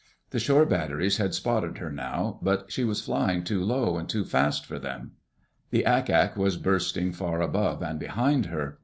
The 0.31 0.39
shore 0.39 0.65
batteries 0.65 1.17
had 1.17 1.35
spotted 1.35 1.77
her 1.77 1.91
now, 1.91 2.39
but 2.41 2.71
she 2.71 2.83
was 2.83 3.03
flying 3.05 3.43
too 3.43 3.63
low 3.63 3.97
and 3.99 4.09
too 4.09 4.25
fast 4.25 4.65
for 4.65 4.79
them. 4.79 5.11
The 5.69 5.85
ack 5.85 6.09
ack 6.09 6.35
was 6.35 6.57
bursting 6.57 7.11
far 7.11 7.39
above 7.39 7.83
and 7.83 7.99
behind 7.99 8.47
her. 8.47 8.79